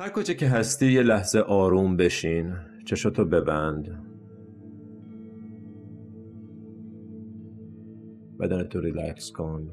[0.00, 2.56] هر کجا که هستی یه لحظه آروم بشین.
[2.84, 4.04] چشاتو ببند.
[8.40, 9.70] بدنتو ریلکس کن.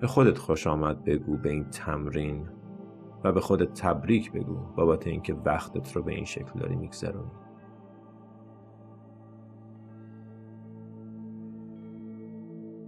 [0.00, 2.48] به خودت خوش آمد بگو به این تمرین
[3.24, 7.30] و به خودت تبریک بگو بابت اینکه وقتت رو به این شکل داری میگذرونی.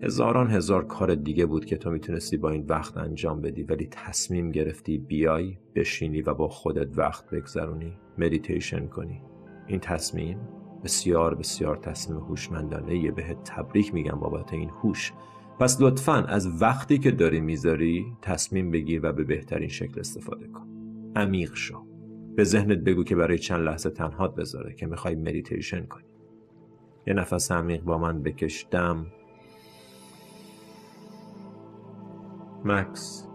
[0.05, 4.51] هزاران هزار کار دیگه بود که تو می‌تونستی با این وقت انجام بدی ولی تصمیم
[4.51, 9.23] گرفتی بیای بشینی و با خودت وقت بگذرونی مدیتیشن کنی.
[9.67, 10.39] این تصمیم
[10.85, 15.13] بسیار بسیار تصمیم هوشمندانه یه بهت تبریک میگم بابت این هوش.
[15.61, 20.67] پس لطفا از وقتی که داری می‌ذاری تصمیم بگیر و به بهترین شکل استفاده کن.
[21.17, 21.87] عمیق شو.
[22.37, 26.05] به ذهنت بگو که برای چند لحظه تنهات بذاره که می‌خوای مدیتیشن کنی.
[27.07, 28.67] یه نفس عمیق با من بکش.
[28.71, 29.07] دم.
[32.65, 33.29] مکس.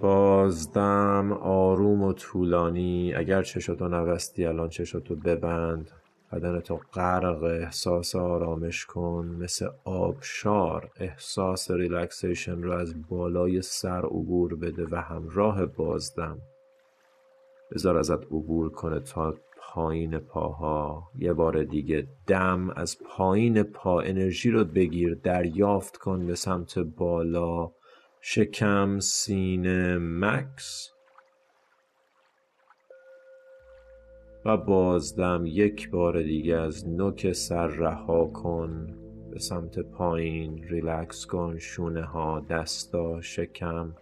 [0.00, 3.14] بازدم آروم و طولانی.
[3.14, 5.90] اگر چشاتو نوستی الان چشاتو ببند.
[6.32, 9.36] بدنتو غرق احساس آرامش کن.
[9.40, 16.38] مثل آبشار احساس ریلکسیشن رو از بالای سر عبور بده و همراه بازدم.
[17.72, 19.34] بذار ازت عبور کنه تا
[19.74, 21.10] پایین پاها.
[21.18, 27.70] یه بار دیگه دم از پایین پا انرژی رو بگیر دریافت کن به سمت بالا.
[28.20, 30.90] شکم سینه مکس.
[34.44, 38.96] و بازدم یک بار دیگه از نوک سر رها کن.
[39.30, 43.94] به سمت پایین ریلکس کن شونه ها دستا شکم.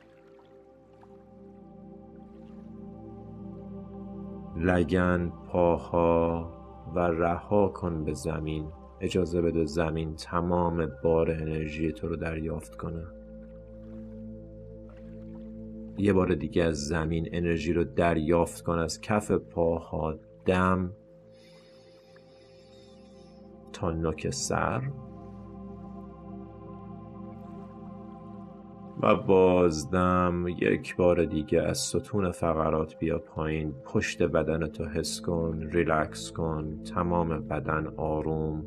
[4.59, 6.53] لگن پاها
[6.95, 8.73] و رها کن به زمین.
[9.01, 13.05] اجازه بده زمین تمام بار انرژی تو رو دریافت کنه.
[15.99, 18.79] یه بار دیگه از زمین انرژی رو دریافت کن.
[18.79, 20.15] از کف پاها
[20.47, 20.93] دم
[23.73, 24.83] تا نوک سر.
[29.09, 33.73] و بازدم یک بار دیگه از ستون فقرات بیا پایین.
[33.73, 36.83] پشت بدن تو حس کن ریلکس کن.
[36.83, 38.65] تمام بدن آروم.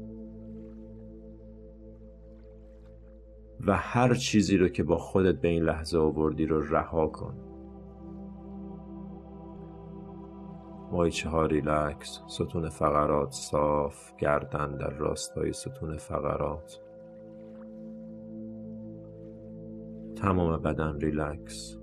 [3.68, 7.34] و هر چیزی رو که با خودت به این لحظه آوردی رو رها کن.
[10.92, 12.22] ماهیچه ها ریلکس.
[12.28, 16.82] ستون فقرات صاف گردن در راستای ستون فقرات.
[20.22, 21.78] تمام بدن ریلکس.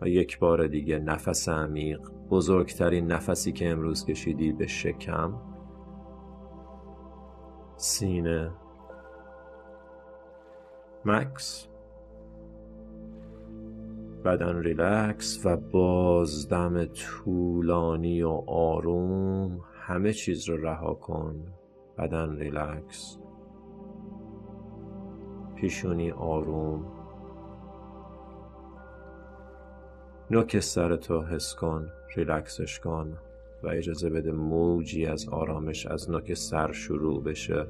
[0.00, 2.00] و یک بار دیگه نفس عمیق
[2.30, 5.34] بزرگترین نفسی که امروز کشیدی به شکم.
[7.76, 8.50] سینه.
[11.04, 11.68] مکث.
[14.24, 19.60] بدن ریلکس و بازدم طولانی و آروم.
[19.74, 21.46] همه چیز رو رها کن.
[21.98, 23.18] بدن ریلکس.
[25.60, 26.84] پیشونی آروم.
[30.30, 33.18] نوک سرتو حس کن ریلکسش کن
[33.62, 37.66] و اجازه بده موجی از آرامش از نوک سر شروع بشه.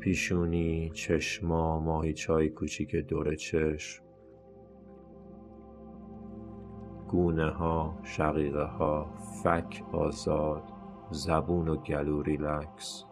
[0.00, 4.04] پیشونی چشما ماهیچای کوچیک دور چشم.
[7.08, 9.06] گونه ها شقیقه ها
[9.42, 10.62] فک آزاد
[11.10, 13.04] زبون و گلو ریلکس.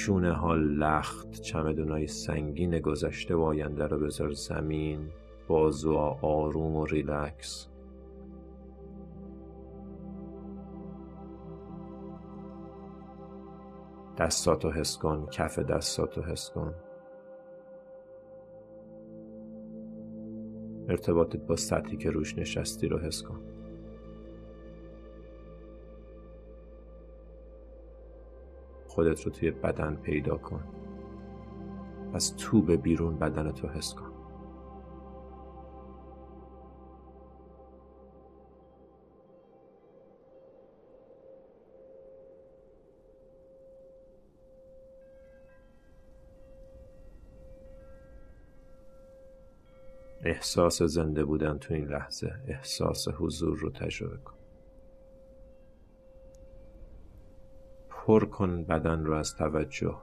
[0.00, 5.10] شونه ها لخت چمدونای سنگین گذشته و آینده رو بذار زمین
[5.48, 7.68] بازو آروم و ریلکس.
[14.18, 16.74] دستاتو حس کن کف دستاتو حس کن.
[20.88, 23.59] ارتباطت با سطحی که روش نشستی رو حس کن.
[29.00, 30.64] خودت رو توی بدن پیدا کن.
[32.14, 34.12] از تو به بیرون بدنتو حس کن.
[50.24, 54.39] احساس زنده بودن تو این لحظه احساس حضور رو تجربه کن.
[58.06, 59.96] پر کن بدن رو از توجه.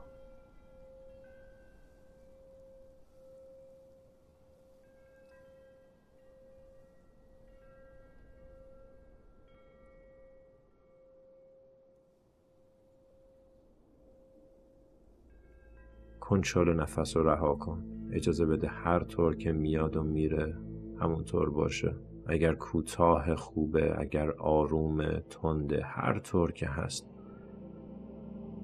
[16.20, 17.84] کنترل نفس رو رها کن.
[18.12, 20.58] اجازه بده هر طور که میاد و میره
[21.00, 21.96] همون طور باشه.
[22.28, 27.17] اگر کوتاه خوبه اگر آروم تنده هر طور که هست.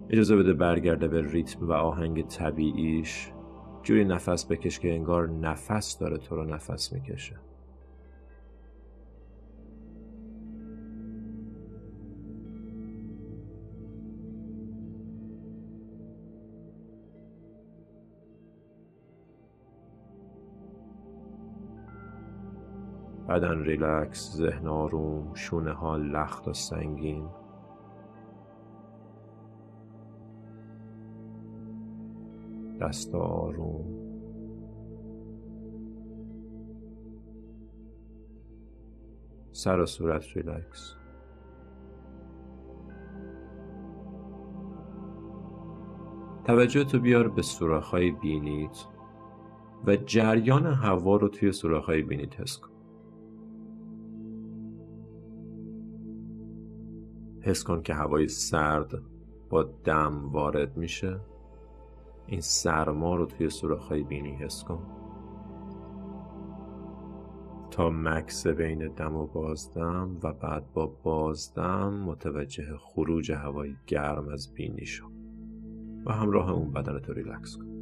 [0.09, 3.31] اجازه بده برگرده به ریتم و آهنگ طبیعیش.
[3.83, 7.35] جوری نفس بکش که انگار نفس داره تو رو نفس می‌کشه.
[23.29, 27.42] بدن ریلکس ذهن آروم شونه ها لخت و سنگین.
[32.93, 33.85] دست آروم
[39.51, 40.95] سر و صورت ریلکس.
[46.45, 48.85] توجه تو بیار به سوراخ‌های بینیت
[49.87, 52.73] و جریان هوا رو توی سوراخ‌های بینیت حس کن.
[57.41, 58.91] حس کن که هوای سرد
[59.49, 61.32] با دم وارد میشه.
[62.27, 64.79] این سرما رو توی سوراخ‌های بینی حس کن.
[67.71, 74.53] تا مکس بین دم و بازدم و بعد با بازدم متوجه خروج هوای گرم از
[74.53, 75.05] بینی شو
[76.05, 77.73] و همراه اون بدن تو ریلکس کن.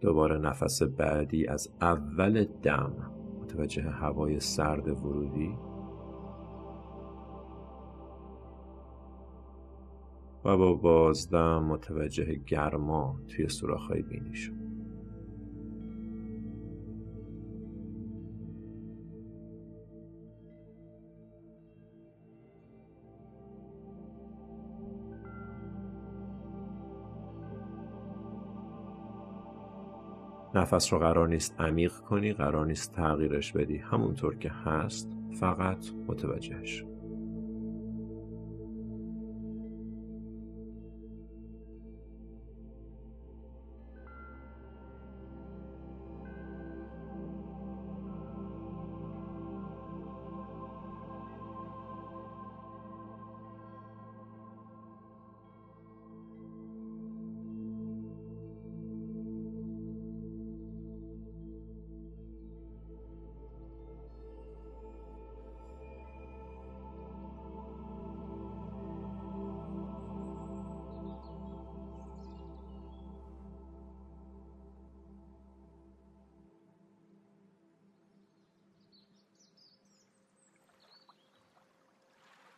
[0.00, 2.92] دوباره نفس بعدی از اول دم
[3.42, 5.54] متوجه هوای سرد ورودی
[10.44, 14.64] و با بازدم متوجه گرما توی سوراخ‌های بینی شد.
[30.54, 33.76] نفس رو قرار نیست عمیق کنی قرار نیست تغییرش بدی.
[33.76, 35.08] همونطور که هست
[35.40, 36.84] فقط متوجهش.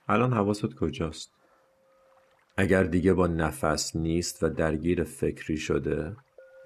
[0.08, 1.32] الان حواست کجاست؟
[2.56, 6.16] اگر دیگه با نفس نیست و درگیر فکری شده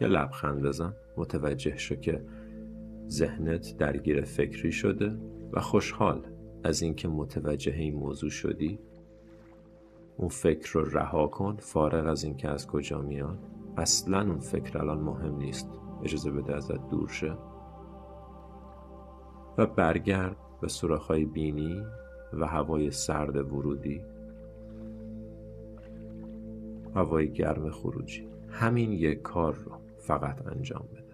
[0.01, 0.95] یا لبخند بزن.
[1.17, 2.25] متوجه شو که
[3.09, 5.19] ذهنت درگیر فکری شده
[5.53, 6.27] و خوشحال
[6.65, 8.79] از اینکه متوجه این موضوع شدی.
[10.17, 13.39] اون فکر رو رها کن فارغ از اینکه از کجا میاد.
[13.77, 15.71] اصلا اون فکر الان مهم نیست.
[16.05, 17.37] اجازه بده ازت دور شه.
[19.59, 21.83] و برگرد به سوراخ‌های بینی.
[22.33, 24.03] و هوای سرد ورودی.
[26.95, 28.29] هوای گرم خروجی.
[28.49, 31.10] همین یک کار رو فقط انجام بده.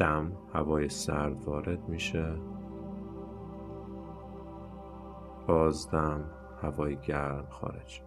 [0.00, 2.34] دم هوای سرد وارد میشه.
[5.46, 6.24] بازدم
[6.62, 8.02] هوای گرم خارج.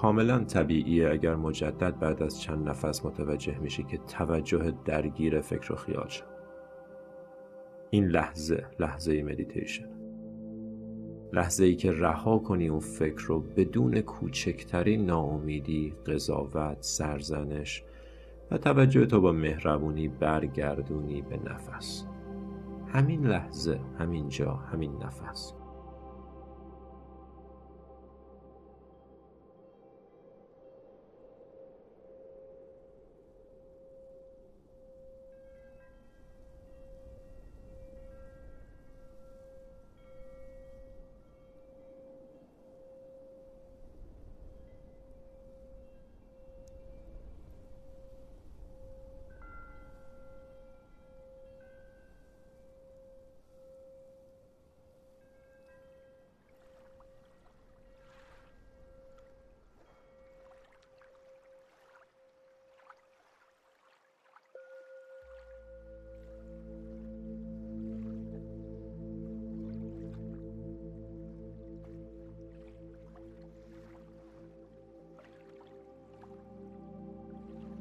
[0.00, 5.76] کاملا طبیعیه اگر مجدد بعد از چند نفس متوجه میشی که توجه درگیر فکر و
[5.76, 6.24] خیال شد.
[7.90, 9.88] این لحظه لحظه مدیتیشن
[11.32, 17.84] لحظه ای که رها کنی اون فکر رو بدون کوچکترین ناامیدی، قضاوت، سرزنش
[18.50, 22.06] و توجه تو با مهربونی برگردونی به نفس.
[22.88, 25.54] همین لحظه، همین جا، همین نفس.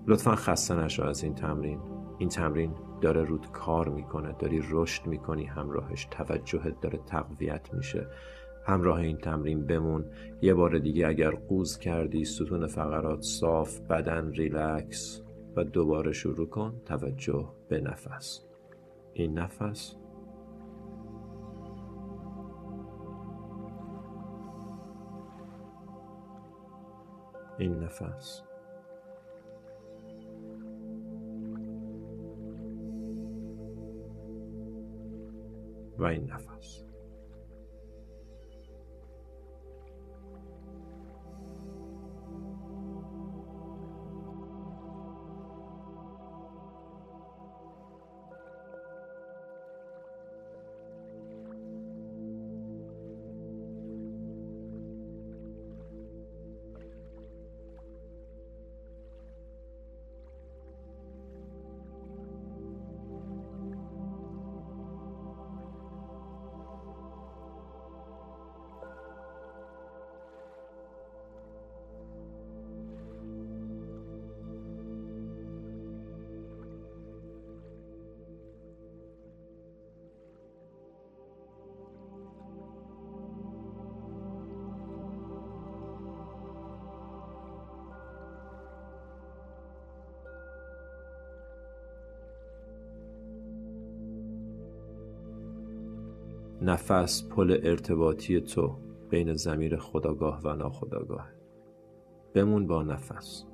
[0.09, 1.79] لطفا خسته نشو از این تمرین.
[2.17, 8.07] این تمرین داره رود کار می‌کنه داری رشد می‌کنی همراهش توجهت داره تقویت میشه.
[8.65, 10.05] همراه این تمرین بمون.
[10.41, 15.21] یه بار دیگه اگر قوز کردی ستون فقرات صاف بدن ریلکس
[15.55, 18.45] و دوباره شروع کن توجه به نفس.
[19.13, 19.95] این نفس
[27.57, 28.48] این نفس
[35.99, 36.88] و این نفس.
[96.61, 98.77] نفس پل ارتباطی تو
[99.09, 101.27] بین زمیر خداگاه و ناخداگاه.
[102.33, 103.45] بمون با نفس.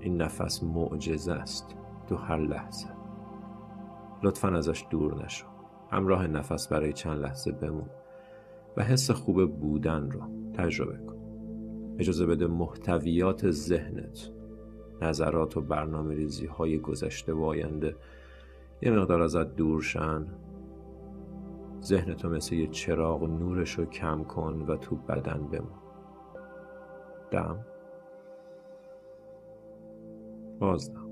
[0.00, 1.76] این نفس معجزه است.
[2.08, 2.88] تو هر لحظه.
[4.22, 5.46] لطفا ازش دور نشو.
[5.90, 7.90] همراه نفس برای چند لحظه بمون
[8.76, 10.20] و حس خوب بودن رو
[10.54, 11.16] تجربه کن.
[11.98, 14.30] اجازه بده محتویات ذهنت
[15.02, 17.96] نظرات و برنامه ریزی های گذشته و آینده
[18.82, 20.26] یه مقدار ازت دور شن.
[21.82, 25.78] ذهن تو مثل یه چراغ نورش رو کم کن و تو بدن بمون.
[27.30, 27.66] دم؟
[30.58, 31.07] بازدم.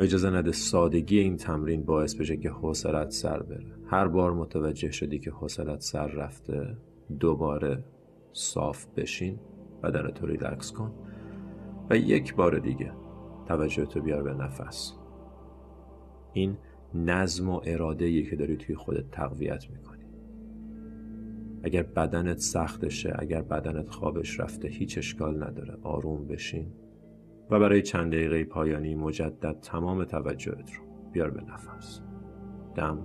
[0.00, 3.66] اجازه نده سادگی این تمرین باعث بشه که حوصلت سر بره.
[3.86, 6.76] هر بار متوجه شدی که حوصلت سر رفته
[7.20, 7.84] دوباره
[8.32, 9.38] صاف بشین
[9.82, 10.92] بدن تو ریلکس کن.
[11.90, 12.92] و یک بار دیگه
[13.46, 14.92] توجه تو بیار به نفس.
[16.32, 16.56] این
[16.94, 20.04] نظم و اراده که داری توی خودت تقویت می‌کنی.
[21.62, 25.78] اگر بدنت سختشه اگر بدنت خوابش رفته هیچ اشکال نداره.
[25.82, 26.66] آروم بشین.
[27.50, 32.00] و برای چند دقیقه پایانی مجدد تمام توجهت رو بیار به نفس.
[32.74, 32.98] دم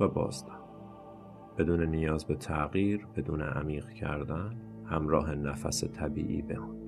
[0.00, 0.60] و بازدم.
[1.58, 6.79] بدون نیاز به تغییر بدون عمیق کردن همراه نفس طبیعی بمون.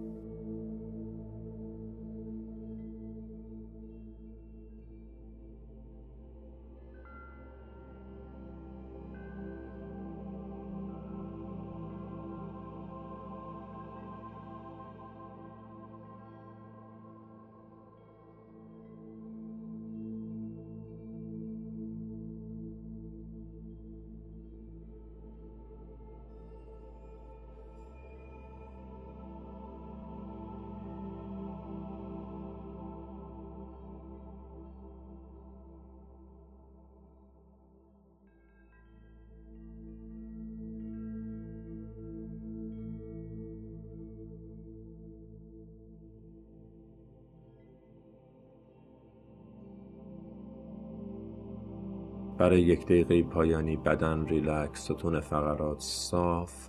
[52.43, 56.69] برای یک دقیقه پایانی بدن ریلکس ستون فقرات صاف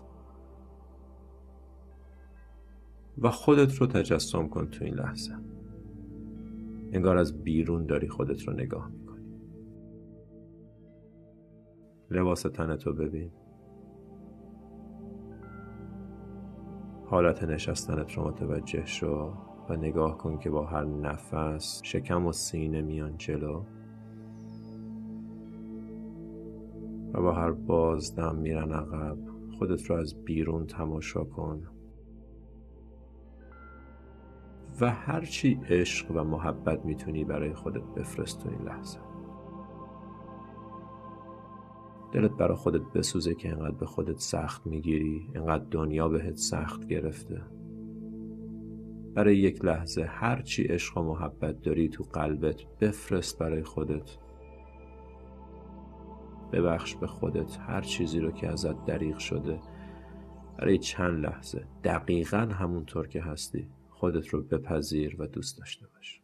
[3.17, 5.33] و خودت رو تجسم کن تو این لحظه.
[6.91, 9.25] انگار از بیرون داری خودت رو نگاه می‌کنی.
[12.11, 13.31] لباس تنتو ببین.
[17.05, 19.33] حالت نشستنت رو متوجه شو
[19.69, 23.63] و نگاه کن که با هر نفس شکم و سینه میان جلو.
[27.13, 29.17] و با هر بازدم میرن عقب
[29.57, 31.63] خودت رو از بیرون تماشا کن.
[34.81, 38.99] و هرچی عشق و محبت می‌تونی برای خودت بفرست تو این لحظه.
[42.11, 47.41] دلت برای خودت بسوزه که انقدر به خودت سخت می‌گیری انقدر دنیا بهت سخت گرفته.
[49.13, 54.17] برای یک لحظه هرچی عشق و محبت داری تو قلبت بفرست برای خودت.
[56.53, 59.59] ببخش به خودت هر چیزی رو که ازت دریغ شده.
[60.57, 61.67] برای چند لحظه.
[61.83, 63.67] دقیقا همونطور که هستی.
[63.89, 66.22] خودت رو بپذیر و دوست داشته باش.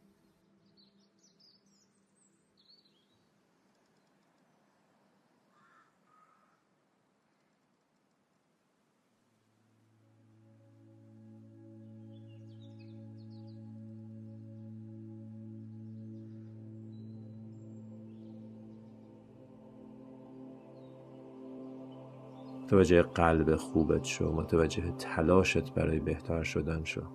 [22.79, 27.01] متوجه قلب خوبت شو متوجه تلاشت برای بهتر شدن شو.
[27.01, 27.05] و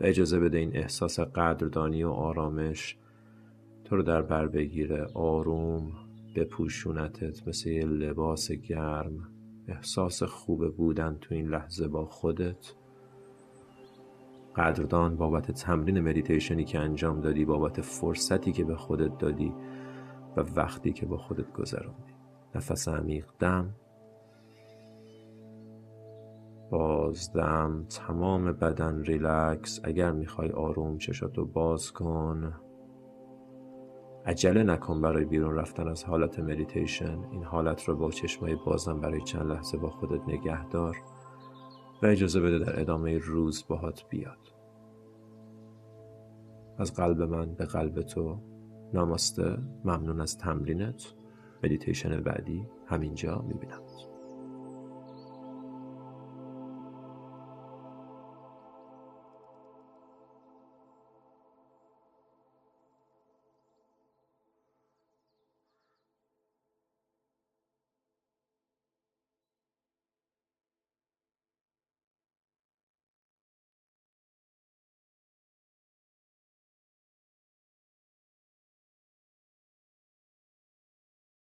[0.00, 2.96] اجازه بده این احساس قدردانی و آرامش
[3.84, 5.06] تو رو در بر بگیره.
[5.14, 5.92] آروم
[6.36, 9.28] بپوشونتت مثل یه لباس گرم.
[9.68, 12.74] احساس خوب بودن تو این لحظه با خودت.
[14.56, 19.52] قدردان بابت تمرین مدیتیشنی که انجام دادی بابت فرصتی که به خودت دادی
[20.36, 22.14] و وقتی که با خودت گذراندی
[22.54, 23.74] نفس عمیق دم.
[26.70, 27.86] بازدم.
[27.88, 29.80] تمام بدن ریلکس.
[29.84, 32.54] اگر می‌خوای آروم چشاتو باز کن.
[34.26, 37.18] عجله نکن برای بیرون رفتن از حالت مدیتیشن.
[37.30, 40.96] این حالت رو با چشمای بازم برای چند لحظه با خودت نگه دار
[42.02, 44.54] و اجازه بده در ادامه روز باهات بیاد.
[46.78, 48.38] از قلب من به قلب تو.
[48.94, 49.58] ناماسته.
[49.84, 51.14] ممنون از تمرینت.
[51.64, 52.66] مدیتیشن بعدی.
[52.86, 54.09] همینجا میبینمت